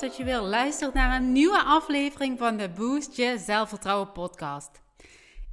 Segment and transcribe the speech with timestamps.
[0.00, 4.82] Dat je weer luistert naar een nieuwe aflevering van de Boost Je Zelfvertrouwen podcast.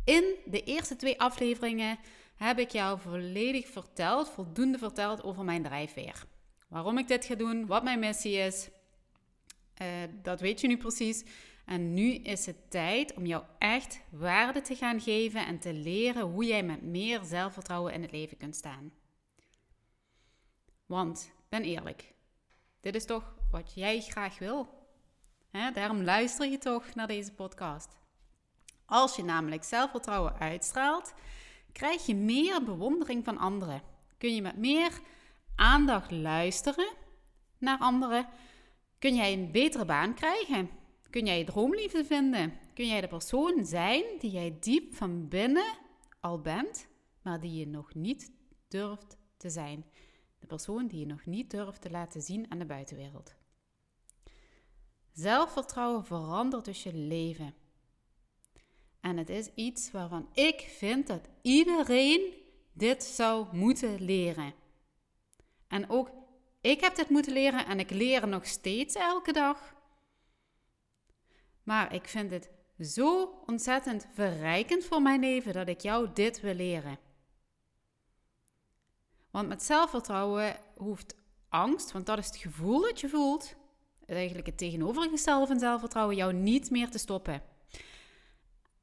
[0.03, 1.97] In de eerste twee afleveringen
[2.35, 6.25] heb ik jou volledig verteld, voldoende verteld over mijn drijfveer.
[6.67, 8.69] Waarom ik dit ga doen, wat mijn missie is,
[9.81, 9.87] uh,
[10.21, 11.23] dat weet je nu precies.
[11.65, 16.21] En nu is het tijd om jou echt waarde te gaan geven en te leren
[16.21, 18.93] hoe jij met meer zelfvertrouwen in het leven kunt staan.
[20.85, 22.13] Want, ben eerlijk,
[22.81, 24.67] dit is toch wat jij graag wil.
[25.73, 27.97] daarom luister je toch naar deze podcast.
[28.85, 31.13] Als je namelijk zelfvertrouwen uitstraalt,
[31.71, 33.81] krijg je meer bewondering van anderen.
[34.17, 34.99] Kun je met meer
[35.55, 36.93] aandacht luisteren
[37.57, 38.27] naar anderen.
[38.99, 40.69] Kun jij een betere baan krijgen?
[41.09, 42.53] Kun jij je droomliefde vinden?
[42.73, 45.77] Kun jij de persoon zijn die jij diep van binnen
[46.19, 46.87] al bent,
[47.21, 48.31] maar die je nog niet
[48.67, 49.85] durft te zijn?
[50.39, 53.35] De persoon die je nog niet durft te laten zien aan de buitenwereld.
[55.15, 57.53] Zelfvertrouwen verandert dus je leven.
[58.99, 62.33] En het is iets waarvan ik vind dat iedereen
[62.73, 64.53] dit zou moeten leren.
[65.67, 66.09] En ook
[66.61, 69.75] ik heb dit moeten leren en ik leer nog steeds elke dag.
[71.63, 72.49] Maar ik vind het
[72.79, 76.97] zo ontzettend verrijkend voor mijn leven dat ik jou dit wil leren.
[79.31, 81.15] Want met zelfvertrouwen hoeft
[81.49, 83.55] angst, want dat is het gevoel dat je voelt,
[84.07, 87.41] eigenlijk het tegenovergestelde van zelfvertrouwen, jou niet meer te stoppen.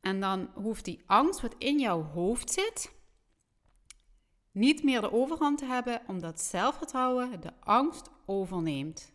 [0.01, 2.93] En dan hoeft die angst wat in jouw hoofd zit,
[4.51, 9.13] niet meer de overhand te hebben, omdat zelfvertrouwen de angst overneemt.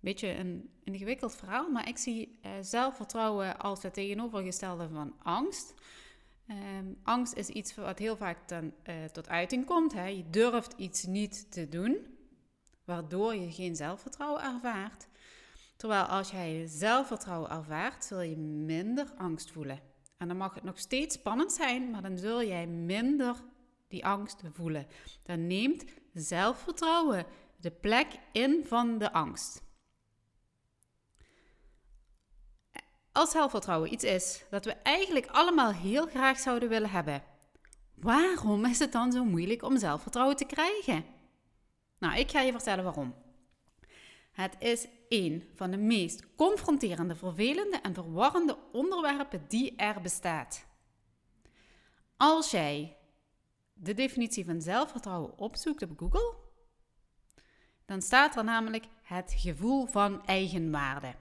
[0.00, 5.74] Beetje een ingewikkeld verhaal, maar ik zie eh, zelfvertrouwen als het tegenovergestelde van angst.
[6.46, 9.92] Ehm, angst is iets wat heel vaak dan, uh, tot uiting komt.
[9.92, 10.06] Hè.
[10.06, 12.13] Je durft iets niet te doen
[12.84, 15.06] waardoor je geen zelfvertrouwen ervaart.
[15.76, 19.80] Terwijl als jij zelfvertrouwen ervaart, zul je minder angst voelen.
[20.16, 23.36] En dan mag het nog steeds spannend zijn, maar dan zul jij minder
[23.88, 24.86] die angst voelen.
[25.22, 29.62] Dan neemt zelfvertrouwen de plek in van de angst.
[33.12, 37.22] Als zelfvertrouwen iets is dat we eigenlijk allemaal heel graag zouden willen hebben,
[37.94, 41.04] waarom is het dan zo moeilijk om zelfvertrouwen te krijgen?
[42.04, 43.14] Nou, ik ga je vertellen waarom.
[44.32, 50.66] Het is een van de meest confronterende, vervelende en verwarrende onderwerpen die er bestaat.
[52.16, 52.96] Als jij
[53.72, 56.34] de definitie van zelfvertrouwen opzoekt op Google,
[57.84, 61.14] dan staat er namelijk het gevoel van eigenwaarde.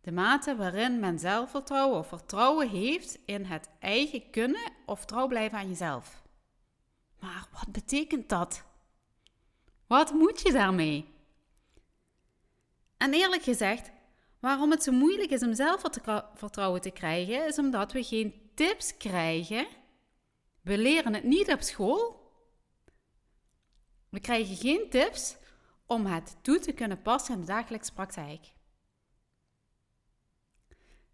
[0.00, 5.58] De mate waarin men zelfvertrouwen of vertrouwen heeft in het eigen kunnen of trouw blijven
[5.58, 6.22] aan jezelf.
[7.18, 8.68] Maar wat betekent dat?
[9.90, 11.06] Wat moet je daarmee?
[12.96, 13.90] En eerlijk gezegd,
[14.40, 19.66] waarom het zo moeilijk is om zelfvertrouwen te krijgen, is omdat we geen tips krijgen.
[20.62, 22.32] We leren het niet op school.
[24.08, 25.36] We krijgen geen tips
[25.86, 28.52] om het toe te kunnen passen in de dagelijkse praktijk.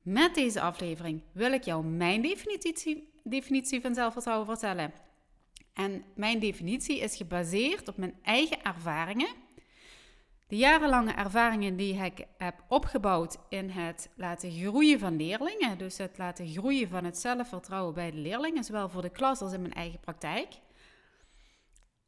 [0.02, 4.92] Met deze aflevering wil ik jou mijn definitie, definitie van zelfvertrouwen vertellen.
[5.76, 9.28] En mijn definitie is gebaseerd op mijn eigen ervaringen.
[10.46, 15.78] De jarenlange ervaringen die ik heb opgebouwd in het laten groeien van leerlingen.
[15.78, 19.52] Dus het laten groeien van het zelfvertrouwen bij de leerlingen, zowel voor de klas als
[19.52, 20.48] in mijn eigen praktijk.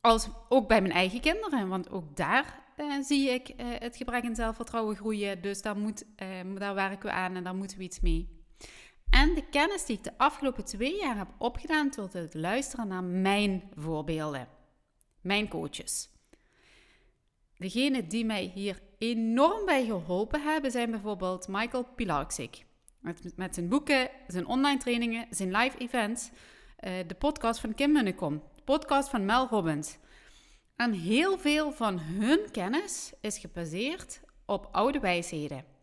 [0.01, 4.25] Als ook bij mijn eigen kinderen, want ook daar eh, zie ik eh, het gebrek
[4.25, 5.43] aan zelfvertrouwen groeien.
[5.43, 8.38] Dus daar, moet, eh, daar werken we aan en daar moeten we iets mee.
[9.11, 13.05] En de kennis die ik de afgelopen twee jaar heb opgedaan door te luisteren naar
[13.05, 14.49] mijn voorbeelden,
[15.21, 16.09] mijn coaches.
[17.57, 22.67] Degenen die mij hier enorm bij geholpen hebben zijn bijvoorbeeld Michael Pilarczyk.
[23.01, 27.93] Met, met zijn boeken, zijn online trainingen, zijn live events, uh, de podcast van Kim
[27.93, 29.99] Munnekom, de podcast van Mel Robbins.
[30.77, 35.78] En heel veel van hun kennis is gebaseerd op oude wijsheden.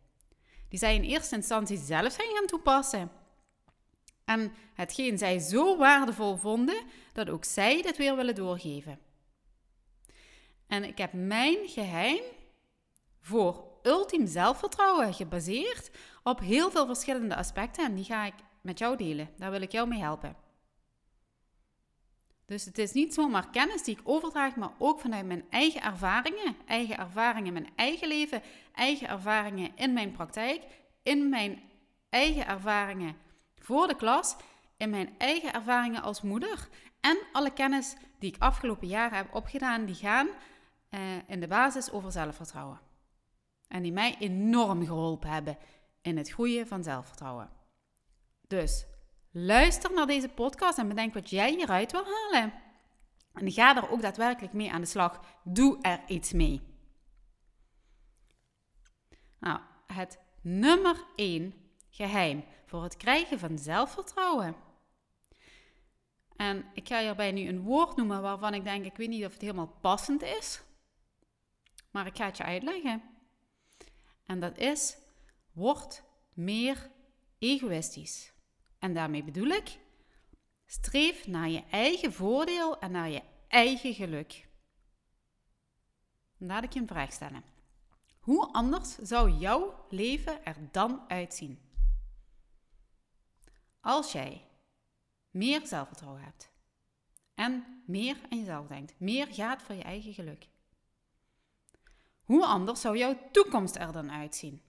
[0.69, 3.11] Die zij in eerste instantie zelf zijn gaan toepassen.
[4.25, 6.83] En hetgeen zij zo waardevol vonden,
[7.13, 8.99] dat ook zij dit weer willen doorgeven.
[10.67, 12.21] En ik heb mijn geheim
[13.21, 15.89] voor ultiem zelfvertrouwen gebaseerd
[16.23, 17.85] op heel veel verschillende aspecten.
[17.85, 19.29] En die ga ik met jou delen.
[19.37, 20.44] Daar wil ik jou mee helpen.
[22.45, 26.55] Dus het is niet zomaar kennis die ik overdraag, maar ook vanuit mijn eigen ervaringen.
[26.65, 28.41] Eigen ervaringen in mijn eigen leven,
[28.73, 30.63] eigen ervaringen in mijn praktijk,
[31.03, 31.61] in mijn
[32.09, 33.15] eigen ervaringen
[33.57, 34.35] voor de klas,
[34.77, 36.69] in mijn eigen ervaringen als moeder.
[36.99, 40.27] En alle kennis die ik afgelopen jaren heb opgedaan, die gaan
[40.89, 42.79] uh, in de basis over zelfvertrouwen.
[43.67, 45.57] En die mij enorm geholpen hebben
[46.01, 47.49] in het groeien van zelfvertrouwen.
[48.47, 48.85] Dus
[49.37, 52.53] luister naar deze podcast en bedenk wat jij hieruit wil halen.
[53.33, 55.39] En ga er ook daadwerkelijk mee aan de slag.
[55.43, 56.61] Doe er iets mee.
[59.39, 61.53] Nou, het nummer 1
[61.89, 64.55] geheim voor het krijgen van zelfvertrouwen.
[66.35, 69.33] En ik ga hierbij nu een woord noemen waarvan ik denk, ik weet niet of
[69.33, 70.61] het helemaal passend is.
[71.91, 73.03] Maar ik ga het je uitleggen.
[74.25, 74.97] En dat is,
[75.51, 76.03] word
[76.33, 76.91] meer
[77.39, 78.34] egoïstisch.
[78.85, 79.79] En daarmee bedoel ik,
[80.65, 84.47] streef naar je eigen voordeel en naar je eigen geluk.
[86.37, 87.43] laat ik je een vraag stellen.
[88.19, 91.59] Hoe anders zou jouw leven er dan uitzien?
[93.81, 94.47] Als jij
[95.29, 96.51] meer zelfvertrouwen hebt
[97.33, 100.47] en meer aan jezelf denkt, meer gaat voor je eigen geluk.
[102.23, 104.61] Hoe anders zou jouw toekomst er dan uitzien?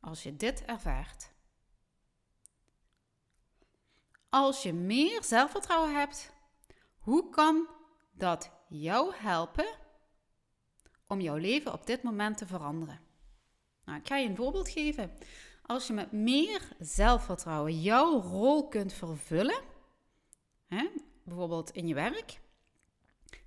[0.00, 1.34] Als je dit ervaart.
[4.36, 6.32] Als je meer zelfvertrouwen hebt,
[6.98, 7.68] hoe kan
[8.12, 9.66] dat jou helpen
[11.06, 13.00] om jouw leven op dit moment te veranderen?
[13.84, 15.12] Nou, ik ga je een voorbeeld geven.
[15.62, 19.60] Als je met meer zelfvertrouwen jouw rol kunt vervullen,
[20.66, 20.88] hè,
[21.24, 22.40] bijvoorbeeld in je werk,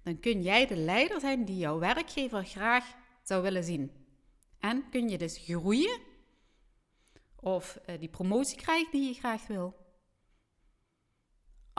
[0.03, 3.91] dan kun jij de leider zijn die jouw werkgever graag zou willen zien.
[4.59, 5.99] En kun je dus groeien
[7.35, 9.78] of uh, die promotie krijgen die je graag wil.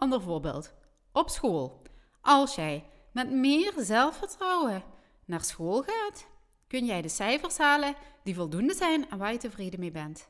[0.00, 0.74] Ander voorbeeld.
[1.12, 1.82] Op school.
[2.20, 4.82] Als jij met meer zelfvertrouwen
[5.24, 6.26] naar school gaat,
[6.66, 10.28] kun jij de cijfers halen die voldoende zijn en waar je tevreden mee bent.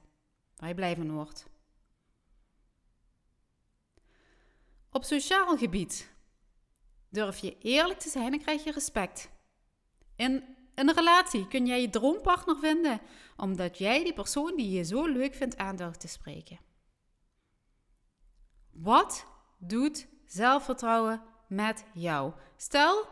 [0.57, 1.47] Waar je blij van wordt.
[4.91, 6.13] Op sociaal gebied.
[7.09, 9.31] Durf je eerlijk te zijn, dan krijg je respect.
[10.17, 13.01] In een relatie kun jij je droompartner vinden,
[13.37, 16.59] omdat jij die persoon die je zo leuk vindt aan durft te spreken.
[18.71, 19.30] Wat
[19.61, 22.33] doet zelfvertrouwen met jou?
[22.57, 23.07] Stel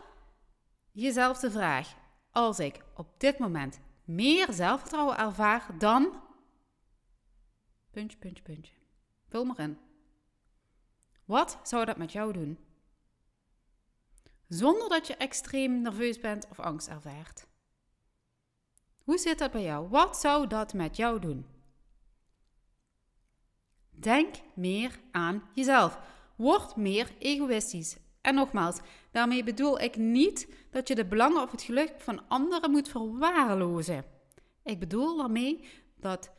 [0.93, 1.95] jezelf de vraag:
[2.31, 6.23] als ik op dit moment meer zelfvertrouwen ervaar dan.
[7.91, 8.75] Puntje, puntje, puntje.
[9.29, 9.79] Vul maar in.
[11.25, 12.59] Wat zou dat met jou doen?
[14.49, 17.47] Zonder dat je extreem nerveus bent of angst ervaart.
[19.05, 19.89] Hoe zit dat bij jou?
[19.89, 21.47] Wat zou dat met jou doen?
[23.91, 25.99] Denk meer aan jezelf.
[26.39, 27.97] Word meer egoïstisch.
[28.21, 28.81] En nogmaals,
[29.11, 34.05] daarmee bedoel ik niet dat je de belangen of het geluk van anderen moet verwaarlozen.
[34.63, 35.65] Ik bedoel daarmee
[35.97, 36.31] dat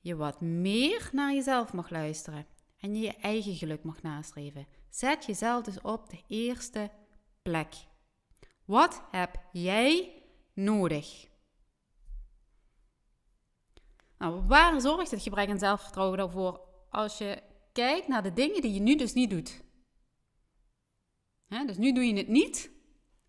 [0.00, 2.46] je wat meer naar jezelf mag luisteren
[2.80, 4.66] en je je eigen geluk mag nastreven.
[4.90, 6.90] Zet jezelf dus op de eerste
[7.42, 7.74] plek.
[8.64, 10.22] Wat heb jij
[10.54, 11.28] nodig?
[14.18, 16.60] Nou, waar zorgt het gebrek aan zelfvertrouwen dan voor
[16.90, 17.42] als je
[17.76, 19.64] kijkt naar de dingen die je nu dus niet doet?
[21.66, 22.70] dus nu doe je het niet.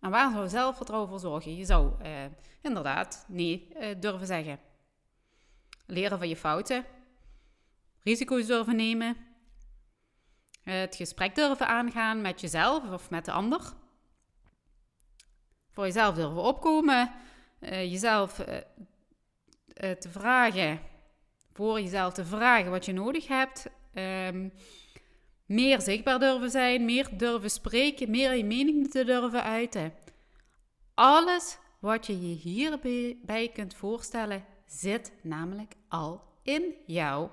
[0.00, 1.56] En waar zou zelfvertrouwen voor zorgen?
[1.56, 2.24] Je zou eh,
[2.62, 4.60] inderdaad nee eh, durven zeggen.
[5.86, 6.84] Leren van je fouten.
[8.02, 9.16] Risico's durven nemen.
[10.62, 13.72] Het gesprek durven aangaan met jezelf of met de ander.
[15.70, 17.12] Voor jezelf durven opkomen.
[17.60, 18.46] Uh, jezelf uh,
[19.90, 20.80] te vragen.
[21.52, 23.66] Voor jezelf te vragen wat je nodig hebt.
[23.94, 24.52] Um,
[25.46, 29.94] meer zichtbaar durven zijn, meer durven spreken, meer je mening te durven uiten.
[30.94, 37.30] Alles wat je je hierbij kunt voorstellen, zit namelijk al in jou.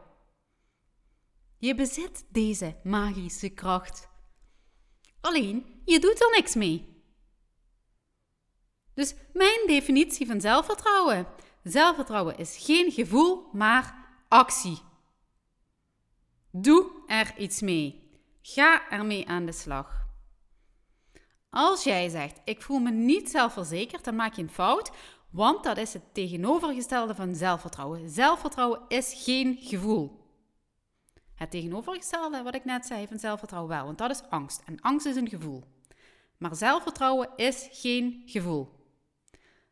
[1.58, 4.10] Je bezit deze magische kracht.
[5.22, 7.04] Alleen, je doet er niks mee.
[8.94, 11.28] Dus mijn definitie van zelfvertrouwen.
[11.64, 14.82] Zelfvertrouwen is geen gevoel, maar actie.
[16.58, 18.10] Doe er iets mee.
[18.42, 20.08] Ga ermee aan de slag.
[21.50, 24.92] Als jij zegt, ik voel me niet zelfverzekerd, dan maak je een fout,
[25.30, 28.10] want dat is het tegenovergestelde van zelfvertrouwen.
[28.10, 30.24] Zelfvertrouwen is geen gevoel.
[31.36, 34.62] Het tegenovergestelde, wat ik net zei, van zelfvertrouwen wel, want dat is angst.
[34.66, 35.64] En angst is een gevoel.
[36.38, 38.70] Maar zelfvertrouwen is geen gevoel.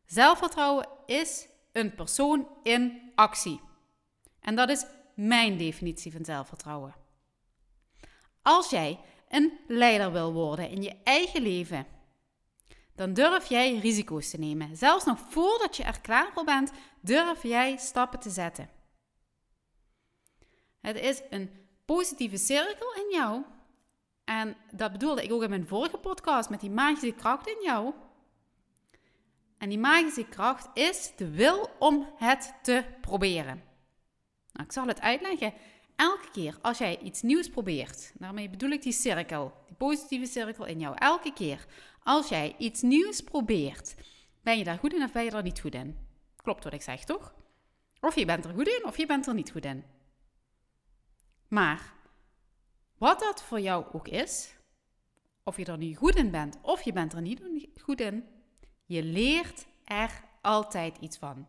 [0.06, 3.62] Zelfvertrouwen is een persoon in actie.
[4.40, 6.96] En dat is mijn definitie van zelfvertrouwen.
[8.42, 11.86] Als jij een leider wil worden in je eigen leven,
[12.96, 14.78] dan durf jij risico's te nemen.
[14.78, 18.70] Zelfs nog voordat je er klaar voor bent, durf jij stappen te zetten.
[20.82, 21.52] Het is een
[21.86, 23.44] positieve cirkel in jou.
[24.24, 27.94] En dat bedoelde ik ook in mijn vorige podcast met die magische kracht in jou.
[29.58, 33.73] En die magische kracht is de wil om het te proberen.
[34.54, 35.54] Nou, ik zal het uitleggen.
[35.96, 40.66] Elke keer als jij iets nieuws probeert, daarmee bedoel ik die cirkel, die positieve cirkel
[40.66, 40.96] in jou.
[40.98, 41.66] Elke keer
[42.04, 43.96] als jij iets nieuws probeert,
[44.42, 45.98] ben je daar goed in of ben je er niet goed in?
[46.36, 47.34] Klopt wat ik zeg, toch?
[48.00, 49.84] Of je bent er goed in of je bent er niet goed in.
[51.48, 51.94] Maar
[52.98, 54.54] wat dat voor jou ook is,
[55.44, 57.42] of je er nu goed in bent of je bent er niet
[57.82, 58.28] goed in,
[58.86, 61.48] je leert er altijd iets van.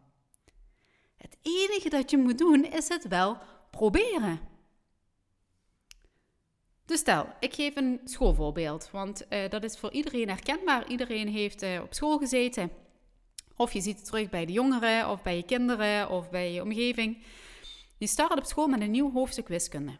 [1.24, 3.38] Het enige dat je moet doen is het wel
[3.70, 4.40] proberen.
[6.84, 10.88] Dus stel, ik geef een schoolvoorbeeld, want uh, dat is voor iedereen herkenbaar.
[10.88, 12.70] Iedereen heeft uh, op school gezeten.
[13.56, 16.62] Of je ziet het terug bij de jongeren, of bij je kinderen, of bij je
[16.62, 17.22] omgeving.
[17.98, 19.98] Die starten op school met een nieuw hoofdstuk wiskunde.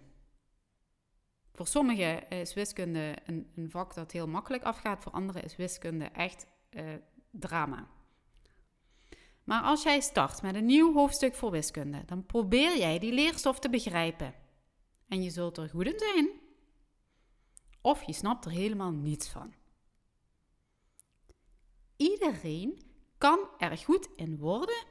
[1.52, 6.04] Voor sommigen is wiskunde een, een vak dat heel makkelijk afgaat, voor anderen is wiskunde
[6.04, 6.46] echt
[7.30, 7.88] drama.
[9.44, 13.58] Maar als jij start met een nieuw hoofdstuk voor wiskunde, dan probeer jij die leerstof
[13.58, 14.34] te begrijpen.
[15.08, 16.30] En je zult er goed in zijn,
[17.80, 19.54] of je snapt er helemaal niets van.
[21.96, 22.82] Iedereen
[23.18, 24.84] kan er goed in worden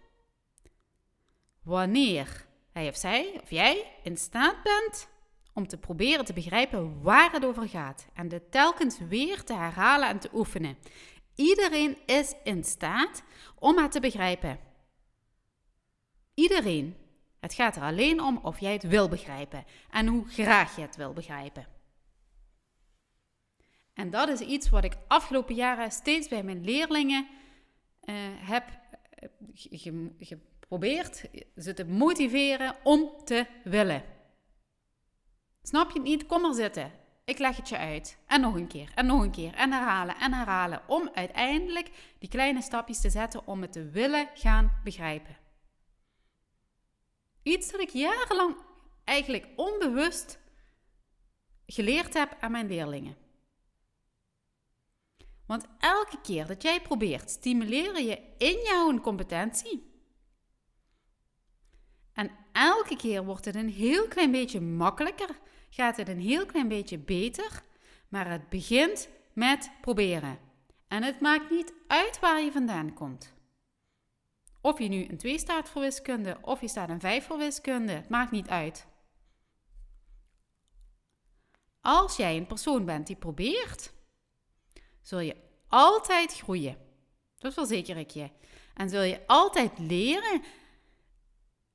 [1.63, 5.07] wanneer hij of zij of jij in staat bent
[5.53, 10.07] om te proberen te begrijpen waar het over gaat en dit telkens weer te herhalen
[10.07, 10.77] en te oefenen.
[11.35, 13.23] Iedereen is in staat
[13.55, 14.59] om het te begrijpen.
[16.33, 16.97] Iedereen.
[17.39, 20.95] Het gaat er alleen om of jij het wil begrijpen en hoe graag je het
[20.95, 21.67] wil begrijpen.
[23.93, 27.27] En dat is iets wat ik afgelopen jaren steeds bij mijn leerlingen
[28.03, 28.65] uh, heb
[29.09, 34.03] eh, geprobeerd ze te motiveren om te willen.
[35.61, 36.25] Snap je het niet?
[36.25, 36.91] Kom maar zitten.
[37.25, 38.17] Ik leg het je uit.
[38.27, 40.81] En nog een keer, en nog een keer, en herhalen, en herhalen.
[40.87, 41.89] Om uiteindelijk
[42.19, 45.37] die kleine stapjes te zetten om het te willen gaan begrijpen.
[47.43, 48.55] Iets dat ik jarenlang
[49.03, 50.39] eigenlijk onbewust
[51.65, 53.17] geleerd heb aan mijn leerlingen.
[55.45, 59.91] Want elke keer dat jij probeert, stimuleer je in jou een competentie.
[62.13, 65.39] En elke keer wordt het een heel klein beetje makkelijker
[65.73, 67.63] gaat het een heel klein beetje beter,
[68.07, 70.39] maar het begint met proberen.
[70.87, 73.33] En het maakt niet uit waar je vandaan komt.
[74.61, 77.91] Of je nu een 2 staat voor wiskunde of je staat een 5 voor wiskunde,
[77.91, 78.87] het maakt niet uit.
[81.81, 83.93] Als jij een persoon bent die probeert,
[85.01, 85.35] zul je
[85.67, 86.77] altijd groeien.
[87.37, 88.29] Dat verzeker ik je.
[88.73, 90.41] En zul je altijd leren.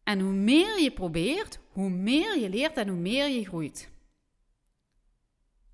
[0.02, 3.91] En hoe meer je probeert, hoe meer je leert en hoe meer je groeit.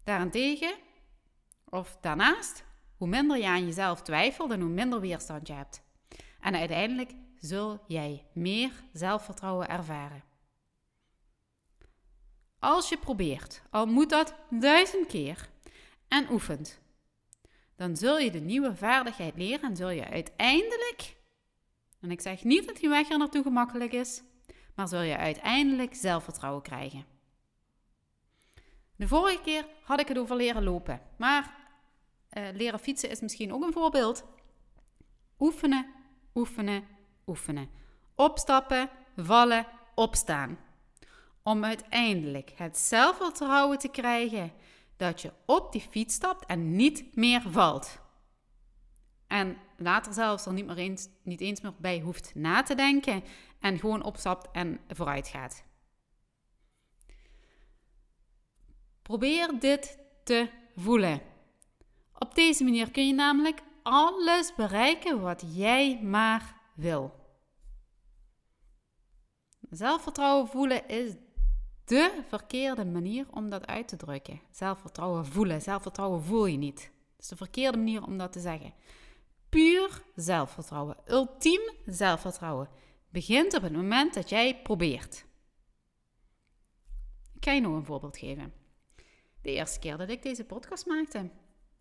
[0.03, 0.75] Daarentegen,
[1.65, 2.65] of daarnaast,
[2.97, 5.83] hoe minder je aan jezelf twijfelt en hoe minder weerstand je hebt.
[6.41, 10.25] En uiteindelijk zul jij meer zelfvertrouwen ervaren.
[12.59, 15.49] Als je probeert, al moet dat duizend keer,
[16.09, 16.81] en oefent,
[17.77, 21.17] dan zul je de nieuwe vaardigheid leren en zul je uiteindelijk,
[22.01, 24.23] en ik zeg niet dat die weg er naartoe gemakkelijk is,
[24.75, 27.05] maar zul je uiteindelijk zelfvertrouwen krijgen.
[28.97, 31.55] De vorige keer had ik het over leren lopen, maar
[32.31, 34.25] uh, leren fietsen is misschien ook een voorbeeld.
[35.39, 35.87] Oefenen,
[36.35, 36.85] oefenen,
[37.27, 37.71] oefenen.
[38.15, 40.59] Opstappen, vallen, opstaan.
[41.43, 44.53] Om uiteindelijk het zelfvertrouwen te krijgen
[44.97, 47.99] dat je op die fiets stapt en niet meer valt.
[49.27, 53.25] En later zelfs er niet, meer niet eens meer bij hoeft na te denken
[53.65, 55.65] en gewoon opstapt en vooruit gaat.
[59.03, 61.21] Probeer dit te voelen.
[62.19, 67.15] Op deze manier kun je namelijk alles bereiken wat jij maar wil.
[69.71, 71.13] Zelfvertrouwen voelen is
[71.85, 74.41] de verkeerde manier om dat uit te drukken.
[74.51, 75.63] Zelfvertrouwen voelen.
[75.63, 76.81] Zelfvertrouwen voel je niet.
[76.81, 78.75] Dat is de verkeerde manier om dat te zeggen.
[79.49, 80.97] Puur zelfvertrouwen.
[81.07, 82.69] Ultiem zelfvertrouwen.
[83.15, 85.25] Begint op het moment dat jij probeert.
[87.35, 88.53] Ik ga je nog een voorbeeld geven.
[89.43, 91.31] De eerste keer dat ik deze podcast maakte,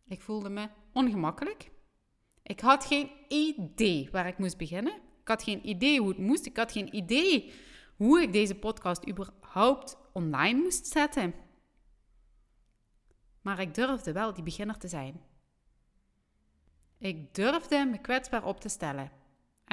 [0.08, 1.72] ik voelde me ongemakkelijk.
[2.44, 4.94] Ik had geen idee waar ik moest beginnen.
[4.96, 6.46] Ik had geen idee hoe het moest.
[6.46, 7.54] Ik had geen idee
[7.96, 11.34] hoe ik deze podcast überhaupt online moest zetten.
[13.42, 15.22] Maar ik durfde wel die beginner te zijn.
[16.98, 19.23] Ik durfde me kwetsbaar op te stellen.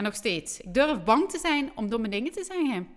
[0.00, 2.88] En nog steeds, ik durf bang te zijn om domme dingen te zeggen.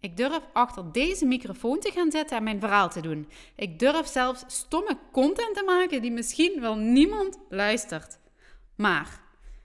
[0.00, 3.28] Ik durf achter deze microfoon te gaan zitten en mijn verhaal te doen.
[3.56, 8.18] Ik durf zelfs stomme content te maken die misschien wel niemand luistert.
[8.76, 9.20] Maar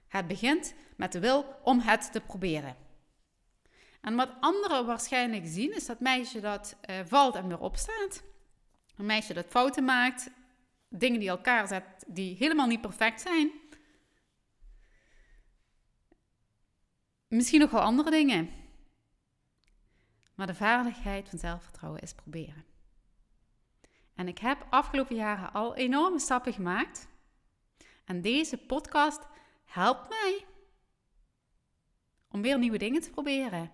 [0.07, 2.75] het begint met de wil om het te proberen.
[4.01, 8.23] En wat anderen waarschijnlijk zien, is dat meisje dat uh, valt en weer opstaat.
[8.97, 10.29] Een meisje dat fouten maakt,
[10.89, 13.51] dingen die elkaar zet die helemaal niet perfect zijn.
[17.27, 18.49] Misschien nog wel andere dingen.
[20.35, 22.65] Maar de vaardigheid van zelfvertrouwen is proberen.
[24.13, 27.07] En ik heb afgelopen jaren al enorme stappen gemaakt.
[28.05, 29.27] En deze podcast
[29.65, 30.45] helpt mij
[32.27, 33.71] om weer nieuwe dingen te proberen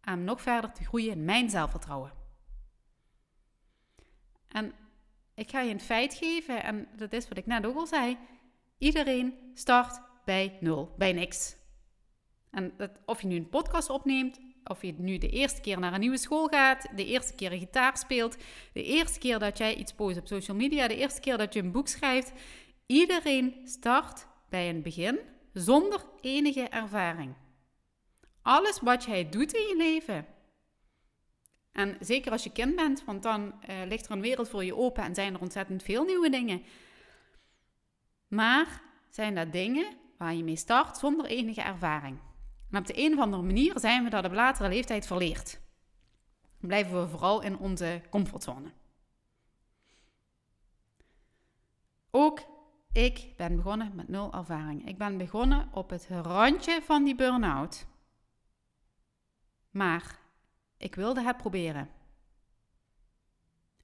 [0.00, 2.12] aan nog verder te groeien in mijn zelfvertrouwen.
[4.48, 4.74] En
[5.34, 8.18] ik ga je een feit geven, en dat is wat ik net ook al zei.
[8.78, 11.56] Iedereen start bij nul, bij niks.
[12.50, 15.92] En dat, of je nu een podcast opneemt, of je nu de eerste keer naar
[15.92, 18.36] een nieuwe school gaat, de eerste keer een gitaar speelt,
[18.72, 21.60] de eerste keer dat jij iets post op social media, de eerste keer dat je
[21.60, 22.32] een boek schrijft.
[22.86, 25.18] Iedereen start bij een begin
[25.52, 27.34] zonder enige ervaring.
[28.42, 30.26] Alles wat jij doet in je leven.
[31.72, 34.76] En zeker als je kind bent, want dan uh, ligt er een wereld voor je
[34.76, 36.62] open en zijn er ontzettend veel nieuwe dingen.
[38.28, 39.86] Maar zijn dat dingen
[40.18, 42.18] waar je mee start zonder enige ervaring.
[42.70, 45.60] En op de een of andere manier zijn we dat op latere leeftijd verleerd.
[46.58, 48.72] Dan blijven we vooral in onze comfortzone.
[52.10, 52.40] Ook
[52.92, 54.88] ik ben begonnen met nul ervaring.
[54.88, 57.86] Ik ben begonnen op het randje van die burn-out.
[59.70, 60.18] Maar
[60.76, 61.88] ik wilde het proberen.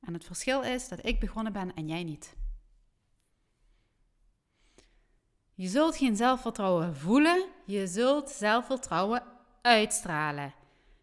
[0.00, 2.36] En het verschil is dat ik begonnen ben en jij niet.
[5.58, 9.22] Je zult geen zelfvertrouwen voelen, je zult zelfvertrouwen
[9.62, 10.54] uitstralen.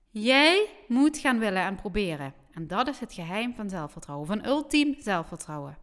[0.10, 2.34] Jij moet gaan willen en proberen.
[2.52, 5.78] En dat is het geheim van zelfvertrouwen, van ultiem zelfvertrouwen.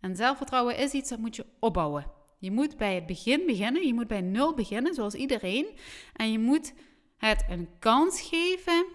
[0.00, 2.06] En zelfvertrouwen is iets dat moet je opbouwen.
[2.38, 5.66] Je moet bij het begin beginnen, je moet bij nul beginnen, zoals iedereen.
[6.12, 6.74] En je moet
[7.16, 8.86] het een kans geven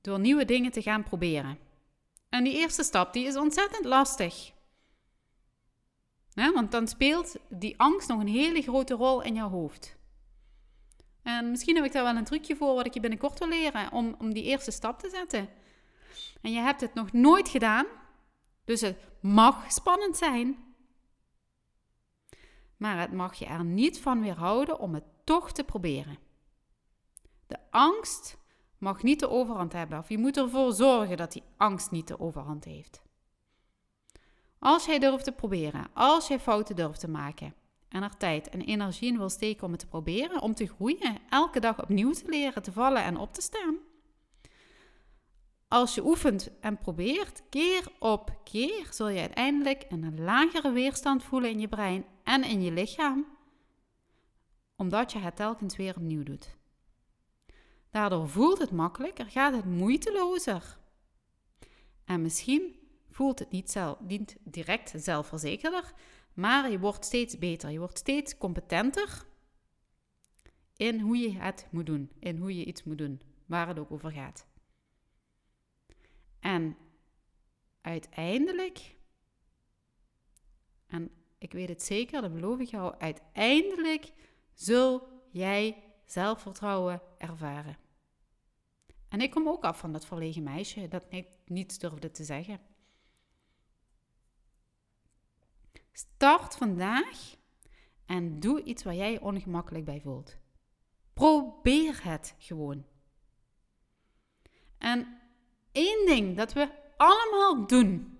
[0.00, 1.58] door nieuwe dingen te gaan proberen.
[2.28, 4.52] En die eerste stap die is ontzettend lastig.
[6.34, 9.96] Want dan speelt die angst nog een hele grote rol in jouw hoofd.
[11.22, 13.92] En misschien heb ik daar wel een trucje voor wat ik je binnenkort wil leren
[13.92, 15.48] om, om die eerste stap te zetten.
[16.40, 17.86] En je hebt het nog nooit gedaan,
[18.64, 20.56] dus het mag spannend zijn.
[22.76, 26.18] Maar het mag je er niet van weerhouden om het toch te proberen.
[27.46, 28.38] De angst
[28.78, 32.20] mag niet de overhand hebben, of je moet ervoor zorgen dat die angst niet de
[32.20, 33.01] overhand heeft.
[34.64, 37.54] Als jij durft te proberen, als jij fouten durft te maken
[37.88, 41.18] en er tijd en energie in wil steken om het te proberen, om te groeien,
[41.28, 43.76] elke dag opnieuw te leren, te vallen en op te staan.
[45.68, 51.50] Als je oefent en probeert, keer op keer, zul je uiteindelijk een lagere weerstand voelen
[51.50, 53.26] in je brein en in je lichaam,
[54.76, 56.56] omdat je het telkens weer opnieuw doet.
[57.90, 60.78] Daardoor voelt het makkelijker, gaat het moeitelozer.
[62.04, 62.80] En misschien
[63.12, 65.92] voelt het niet, zelf, niet direct zelfverzekerder,
[66.34, 67.70] maar je wordt steeds beter.
[67.70, 69.26] Je wordt steeds competenter
[70.76, 73.90] in hoe je het moet doen, in hoe je iets moet doen, waar het ook
[73.90, 74.46] over gaat.
[76.40, 76.76] En
[77.80, 78.96] uiteindelijk,
[80.86, 84.12] en ik weet het zeker, dat beloof ik jou, uiteindelijk
[84.54, 87.76] zul jij zelfvertrouwen ervaren.
[89.08, 91.06] En ik kom ook af van dat verlegen meisje dat
[91.44, 92.60] niets durfde te zeggen.
[95.92, 97.36] Start vandaag
[98.06, 100.36] en doe iets waar jij je ongemakkelijk bij voelt.
[101.12, 102.84] Probeer het gewoon.
[104.78, 105.20] En
[105.72, 108.18] één ding dat we allemaal doen,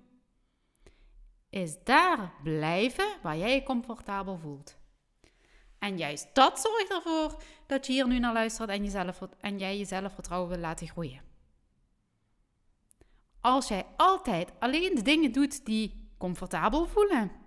[1.51, 4.77] is daar blijven waar jij je comfortabel voelt.
[5.79, 9.79] En juist dat zorgt ervoor dat je hier nu naar luistert en, jezelf, en jij
[9.79, 11.23] je zelfvertrouwen wil laten groeien.
[13.41, 17.42] Als jij altijd alleen de dingen doet die comfortabel voelen,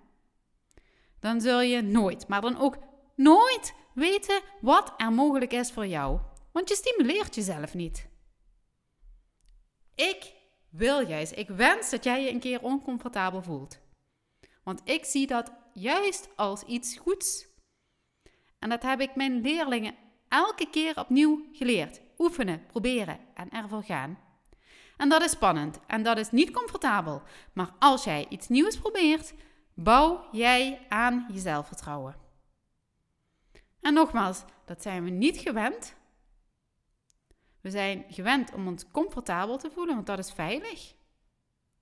[1.20, 2.76] dan zul je nooit, maar dan ook
[3.14, 6.20] nooit weten wat er mogelijk is voor jou.
[6.52, 8.08] Want je stimuleert jezelf niet.
[9.94, 10.32] Ik
[10.70, 13.78] wil juist, ik wens dat jij je een keer oncomfortabel voelt.
[14.62, 17.46] Want ik zie dat juist als iets goeds.
[18.58, 19.94] En dat heb ik mijn leerlingen
[20.28, 22.00] elke keer opnieuw geleerd.
[22.18, 24.18] Oefenen, proberen en ervoor gaan.
[24.96, 27.22] En dat is spannend en dat is niet comfortabel.
[27.52, 29.34] Maar als jij iets nieuws probeert,
[29.76, 32.16] bouw jij aan je zelfvertrouwen.
[33.80, 35.94] En nogmaals, dat zijn we niet gewend.
[37.60, 40.94] We zijn gewend om ons comfortabel te voelen, want dat is veilig.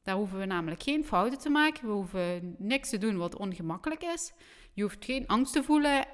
[0.02, 1.86] Daar hoeven we namelijk geen fouten te maken.
[1.86, 4.32] We hoeven niks te doen wat ongemakkelijk is.
[4.72, 6.06] Je hoeft geen angst te voelen.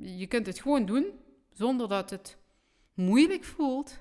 [0.00, 1.06] Je kunt het gewoon doen
[1.52, 2.38] zonder dat het
[2.94, 4.00] moeilijk voelt.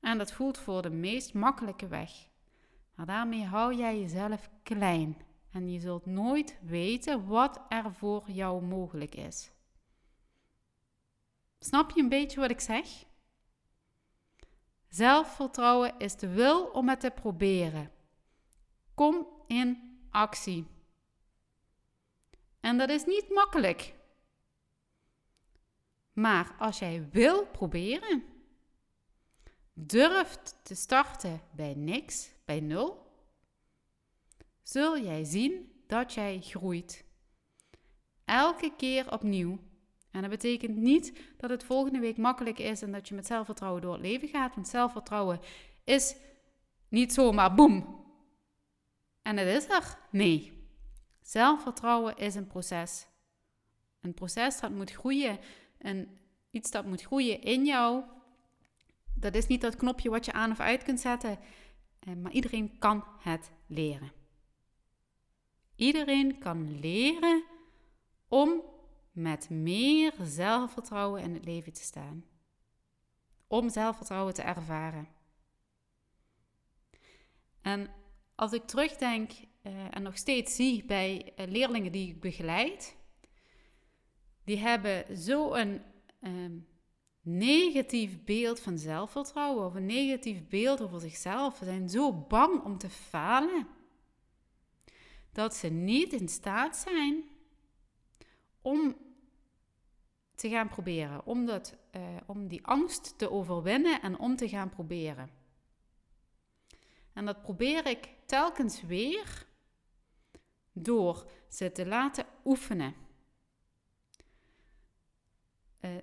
[0.00, 2.10] En dat voelt voor de meest makkelijke weg.
[2.94, 5.16] Maar daarmee hou jij jezelf klein.
[5.56, 9.50] En je zult nooit weten wat er voor jou mogelijk is.
[11.58, 12.86] Snap je een beetje wat ik zeg?
[14.88, 17.90] Zelfvertrouwen is de wil om het te proberen.
[18.94, 20.66] Kom in actie.
[22.60, 23.94] En dat is niet makkelijk.
[26.12, 28.24] Maar als jij wil proberen,
[29.72, 33.05] durft te starten bij niks, bij nul,
[34.68, 37.04] zul jij zien dat jij groeit.
[38.24, 39.58] Elke keer opnieuw.
[40.10, 43.82] En dat betekent niet dat het volgende week makkelijk is en dat je met zelfvertrouwen
[43.82, 44.54] door het leven gaat.
[44.54, 45.40] Want zelfvertrouwen
[45.84, 46.16] is
[46.88, 48.04] niet zomaar boem.
[49.22, 49.98] En het is er.
[50.10, 50.68] Nee.
[51.22, 53.06] Zelfvertrouwen is een proces.
[54.00, 55.38] Een proces dat moet groeien.
[55.78, 56.18] En
[56.50, 58.04] iets dat moet groeien in jou.
[59.14, 61.38] Dat is niet dat knopje wat je aan of uit kunt zetten.
[61.98, 64.24] Eh, maar iedereen kan het leren.
[65.76, 67.44] Iedereen kan leren
[68.28, 68.62] om
[69.12, 72.24] met meer zelfvertrouwen in het leven te staan.
[73.46, 75.08] Om zelfvertrouwen te ervaren.
[77.62, 77.90] En
[78.34, 79.30] als ik terugdenk
[79.62, 82.96] uh, en nog steeds zie bij uh, leerlingen die ik begeleid,
[84.44, 85.82] die hebben zo'n
[86.20, 86.66] um,
[87.20, 91.56] negatief beeld van zelfvertrouwen of een negatief beeld over zichzelf.
[91.56, 93.66] Ze zijn zo bang om te falen
[95.36, 97.24] dat ze niet in staat zijn
[98.62, 98.96] om
[100.34, 101.26] te gaan proberen.
[101.26, 105.30] Om, dat, uh, om die angst te overwinnen en om te gaan proberen.
[107.12, 109.46] En dat probeer ik telkens weer
[110.72, 112.94] door ze te laten oefenen.
[115.80, 115.96] Uh,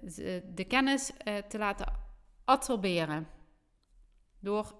[0.54, 2.00] de kennis uh, te laten
[2.46, 3.28] absorberen.
[4.40, 4.76] Door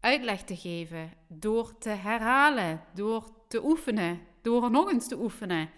[0.00, 5.70] uitleg te geven, door te herhalen, door te oefenen, door nog eens te oefenen.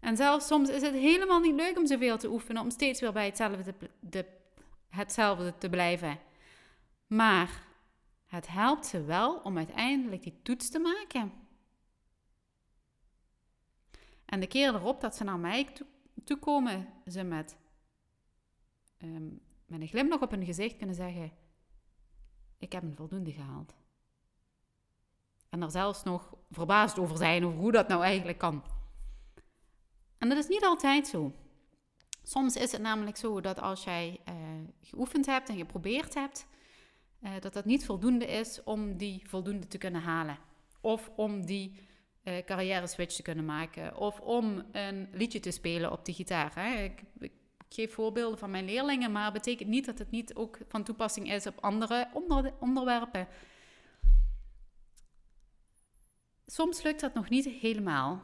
[0.00, 3.12] En zelfs soms is het helemaal niet leuk om zoveel te oefenen, om steeds weer
[3.12, 4.26] bij hetzelfde, de,
[4.88, 6.18] hetzelfde te blijven.
[7.06, 7.66] Maar
[8.26, 11.32] het helpt ze wel om uiteindelijk die toets te maken.
[14.24, 15.68] En de keer erop dat ze naar mij
[16.24, 17.56] toe, komen, ze met,
[18.98, 21.32] um, met een glimlach op hun gezicht kunnen zeggen:
[22.58, 23.74] Ik heb een voldoende gehaald.
[25.52, 28.62] En er zelfs nog verbaasd over zijn over hoe dat nou eigenlijk kan.
[30.18, 31.32] En dat is niet altijd zo.
[32.22, 34.34] Soms is het namelijk zo dat als jij uh,
[34.80, 36.46] geoefend hebt en geprobeerd hebt,
[37.20, 40.38] uh, dat dat niet voldoende is om die voldoende te kunnen halen.
[40.80, 41.80] Of om die
[42.24, 43.96] uh, carrière switch te kunnen maken.
[43.96, 46.52] Of om een liedje te spelen op de gitaar.
[46.54, 46.82] Hè.
[46.82, 47.02] Ik,
[47.68, 51.46] geef voorbeelden van mijn leerlingen, maar betekent niet dat het niet ook van toepassing is
[51.46, 53.28] op andere onder, onderwerpen.
[56.52, 58.22] Soms lukt dat nog niet helemaal.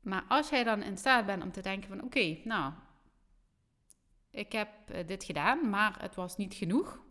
[0.00, 2.72] Maar als jij dan in staat bent om te denken van oké, nou,
[4.30, 7.02] ik heb eh, dit gedaan, maar het was niet genoeg.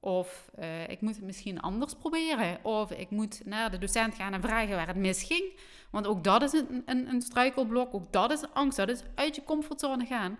[0.00, 2.64] Of uh, ik moet het misschien anders proberen.
[2.64, 5.58] Of ik moet naar de docent gaan en vragen waar het misging.
[5.90, 7.94] Want ook dat is een, een, een struikelblok.
[7.94, 8.76] Ook dat is angst.
[8.76, 10.38] Dat is uit je comfortzone gaan.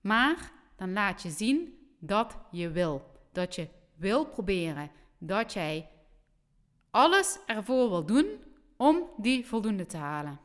[0.00, 3.20] Maar dan laat je zien dat je wil.
[3.32, 4.90] Dat je wil proberen.
[5.22, 5.88] Dat jij
[6.90, 8.40] alles ervoor wil doen
[8.76, 10.40] om die voldoende te halen.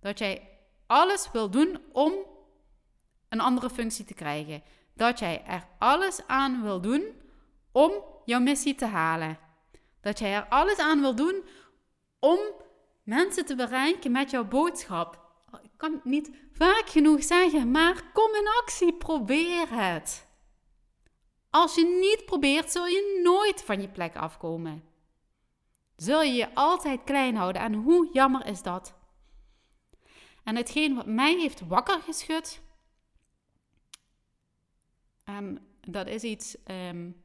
[0.00, 2.12] Dat jij alles wil doen om
[3.28, 4.62] een andere functie te krijgen.
[4.94, 7.04] dat jij er alles aan wil doen
[7.72, 7.92] om
[8.24, 9.38] jouw missie te halen.
[10.00, 11.44] Dat jij er alles aan wil doen
[12.18, 12.38] om
[13.02, 15.18] mensen te bereiken met jouw boodschap.
[15.62, 20.28] Ik kan het niet vaak genoeg zeggen, maar kom in actie, probeer het.
[21.50, 24.82] Als je niet probeert, zul je nooit van je plek afkomen.
[25.96, 28.94] Zul je je altijd klein houden en hoe jammer is dat?
[30.44, 32.60] En hetgeen wat mij heeft wakker geschud,
[35.24, 37.22] en dat is iets um,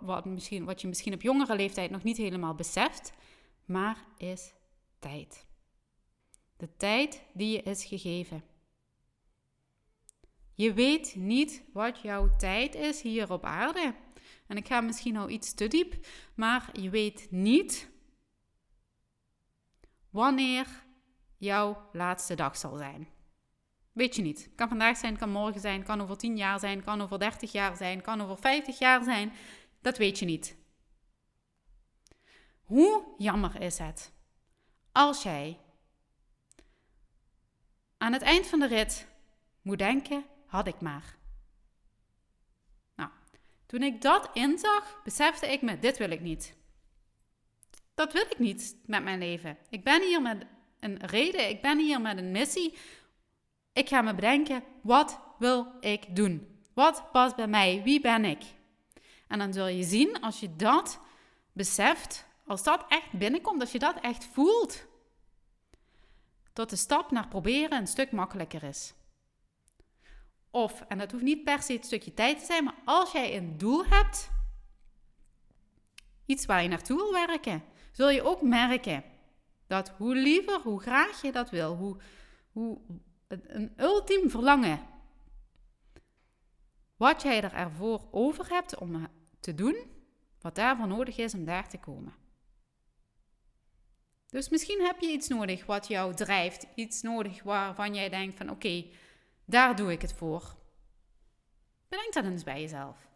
[0.00, 3.12] wat, misschien, wat je misschien op jongere leeftijd nog niet helemaal beseft,
[3.64, 4.52] maar is
[4.98, 5.46] tijd.
[6.56, 8.44] De tijd die je is gegeven.
[10.56, 13.94] Je weet niet wat jouw tijd is hier op aarde.
[14.46, 17.88] En ik ga misschien al iets te diep, maar je weet niet
[20.10, 20.66] wanneer
[21.36, 23.08] jouw laatste dag zal zijn.
[23.92, 24.50] Weet je niet.
[24.54, 27.76] Kan vandaag zijn, kan morgen zijn, kan over 10 jaar zijn, kan over 30 jaar
[27.76, 29.32] zijn, kan over 50 jaar zijn.
[29.80, 30.56] Dat weet je niet.
[32.60, 34.14] Hoe jammer is het
[34.96, 35.58] als jij
[37.98, 39.06] aan het eind van de rit
[39.62, 41.16] moet denken: had ik maar.
[42.94, 43.10] Nou,
[43.66, 46.56] toen ik dat inzag, besefte ik me: dit wil ik niet.
[47.94, 49.58] Dat wil ik niet met mijn leven.
[49.70, 50.46] Ik ben hier met
[50.80, 52.78] een reden, ik ben hier met een missie.
[53.72, 56.60] Ik ga me bedenken: wat wil ik doen?
[56.74, 57.82] Wat past bij mij?
[57.82, 58.42] Wie ben ik?
[59.26, 61.00] En dan zul je zien, als je dat
[61.52, 64.86] beseft, als dat echt binnenkomt, als je dat echt voelt,
[66.52, 68.94] dat de stap naar proberen een stuk makkelijker is.
[70.50, 73.36] Of, en dat hoeft niet per se het stukje tijd te zijn, maar als jij
[73.36, 74.30] een doel hebt,
[76.26, 79.04] iets waar je naartoe wil werken, zul je ook merken
[79.66, 81.96] dat hoe liever, hoe graag je dat wil, hoe,
[82.52, 82.80] hoe
[83.28, 84.80] een ultiem verlangen,
[86.96, 89.08] wat jij er ervoor over hebt om
[89.40, 89.76] te doen,
[90.40, 92.14] wat daarvoor nodig is om daar te komen.
[94.26, 98.50] Dus misschien heb je iets nodig wat jou drijft, iets nodig waarvan jij denkt van
[98.50, 98.84] oké,
[99.46, 100.56] daar doe ik het voor.
[101.88, 103.08] Bedenk dat eens bij jezelf.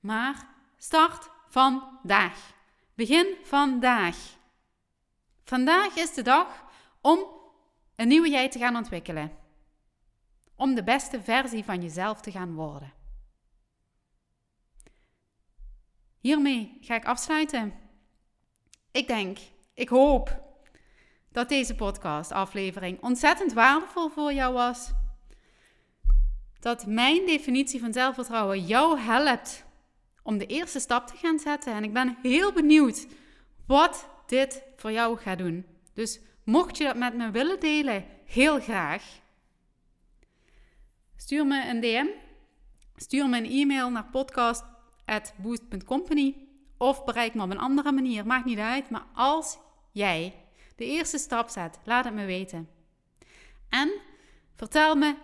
[0.00, 2.52] Maar start vandaag.
[2.94, 4.16] Begin vandaag.
[5.44, 6.64] Vandaag is de dag
[7.00, 7.24] om
[7.96, 9.38] een nieuwe jij te gaan ontwikkelen.
[10.56, 12.92] Om de beste versie van jezelf te gaan worden.
[16.18, 17.74] Hiermee ga ik afsluiten.
[18.90, 19.38] Ik denk,
[19.74, 20.49] ik hoop
[21.32, 24.90] dat deze podcast-aflevering ontzettend waardevol voor jou was.
[26.60, 29.64] Dat mijn definitie van zelfvertrouwen jou helpt
[30.22, 31.72] om de eerste stap te gaan zetten.
[31.72, 33.06] En ik ben heel benieuwd
[33.66, 35.66] wat dit voor jou gaat doen.
[35.94, 39.02] Dus mocht je dat met me willen delen, heel graag.
[41.16, 42.06] Stuur me een DM.
[42.96, 46.36] Stuur me een e-mail naar podcast.boost.company
[46.78, 48.26] of bereik me op een andere manier.
[48.26, 48.90] Maakt niet uit.
[48.90, 49.58] Maar als
[49.92, 50.34] jij
[50.80, 52.68] de eerste stap zet, laat het me weten.
[53.68, 54.00] En
[54.54, 55.16] vertel me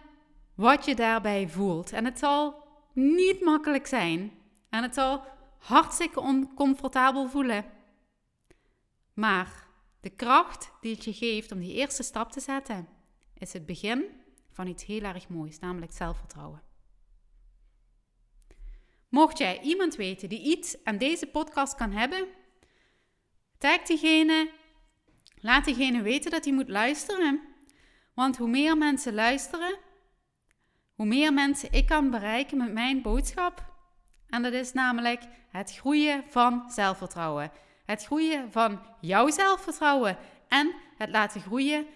[0.55, 1.93] wat je daarbij voelt.
[1.93, 4.33] En het zal niet makkelijk zijn.
[4.69, 5.25] En het zal
[5.59, 7.65] hartstikke oncomfortabel voelen.
[9.15, 9.67] Maar
[10.01, 12.89] de kracht die het je geeft om die eerste stap te zetten,
[13.39, 14.05] is het begin
[14.53, 16.63] van iets heel erg moois, namelijk zelfvertrouwen.
[19.09, 22.27] Mocht jij iemand weten die iets aan deze podcast kan hebben,
[23.59, 24.51] tag diegene,
[25.47, 27.41] laat diegene weten dat hij moet luisteren.
[28.15, 29.79] Want hoe meer mensen luisteren,
[30.95, 33.65] hoe meer mensen ik kan bereiken met mijn boodschap.
[34.29, 37.51] En dat is namelijk het groeien van zelfvertrouwen.
[37.85, 40.17] Het groeien van jouw zelfvertrouwen
[40.49, 41.87] en het laten groeien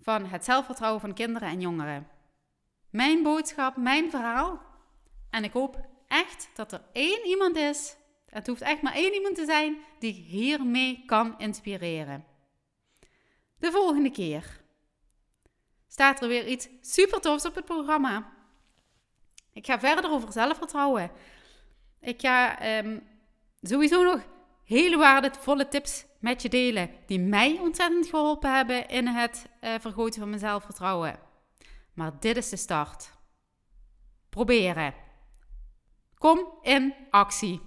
[0.00, 2.08] van het zelfvertrouwen van kinderen en jongeren.
[2.90, 4.62] Mijn boodschap, mijn verhaal.
[5.30, 9.34] En ik hoop echt dat er één iemand is, het hoeft echt maar één iemand
[9.34, 12.31] te zijn, die hiermee kan inspireren.
[13.62, 14.60] De volgende keer
[15.88, 18.32] staat er weer iets super tofs op het programma.
[19.52, 21.10] Ik ga verder over zelfvertrouwen.
[22.00, 23.02] Ik ga um,
[23.60, 24.20] sowieso nog
[24.64, 30.20] hele waardevolle tips met je delen die mij ontzettend geholpen hebben in het uh, vergroten
[30.20, 31.18] van mijn zelfvertrouwen.
[31.94, 33.10] Maar dit is de start.
[34.28, 34.94] Proberen.
[36.18, 37.60] Kom in actie.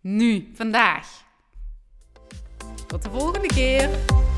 [0.00, 1.24] Nu, vandaag.
[2.86, 4.28] Tot de volgende keer.